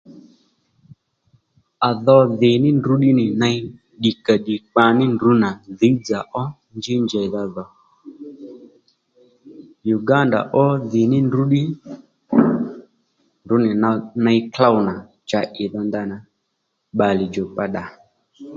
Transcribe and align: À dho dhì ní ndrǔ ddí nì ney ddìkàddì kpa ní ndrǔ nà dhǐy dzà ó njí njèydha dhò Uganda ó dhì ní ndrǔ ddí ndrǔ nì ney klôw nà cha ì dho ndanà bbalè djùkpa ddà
À 1.87 1.89
dho 2.05 2.17
dhì 2.39 2.51
ní 2.63 2.69
ndrǔ 2.77 2.93
ddí 2.97 3.09
nì 3.19 3.25
ney 3.41 3.57
ddìkàddì 3.97 4.55
kpa 4.67 4.83
ní 4.97 5.05
ndrǔ 5.15 5.29
nà 5.43 5.49
dhǐy 5.77 5.95
dzà 6.03 6.19
ó 6.41 6.43
njí 6.77 6.93
njèydha 7.03 7.41
dhò 7.55 7.65
Uganda 9.97 10.39
ó 10.63 10.65
dhì 10.91 11.01
ní 11.11 11.19
ndrǔ 11.27 11.41
ddí 11.47 11.63
ndrǔ 13.43 13.55
nì 13.63 13.69
ney 14.25 14.39
klôw 14.53 14.75
nà 14.87 14.93
cha 15.29 15.39
ì 15.63 15.65
dho 15.71 15.81
ndanà 15.87 16.17
bbalè 16.93 17.25
djùkpa 17.27 17.63
ddà 17.69 17.83